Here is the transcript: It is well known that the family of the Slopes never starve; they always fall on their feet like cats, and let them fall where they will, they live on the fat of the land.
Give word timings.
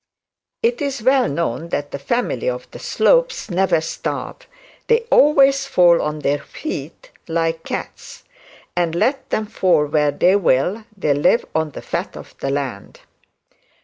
It 0.63 0.81
is 0.81 1.03
well 1.03 1.27
known 1.27 1.69
that 1.69 1.91
the 1.91 1.99
family 1.99 2.49
of 2.49 2.67
the 2.71 2.79
Slopes 2.79 3.51
never 3.51 3.79
starve; 3.81 4.47
they 4.87 5.01
always 5.11 5.67
fall 5.67 6.01
on 6.01 6.21
their 6.21 6.39
feet 6.39 7.11
like 7.27 7.63
cats, 7.63 8.23
and 8.75 8.95
let 8.95 9.29
them 9.29 9.45
fall 9.45 9.85
where 9.85 10.09
they 10.09 10.35
will, 10.35 10.85
they 10.97 11.13
live 11.13 11.45
on 11.53 11.69
the 11.69 11.83
fat 11.83 12.17
of 12.17 12.33
the 12.39 12.49
land. 12.49 13.01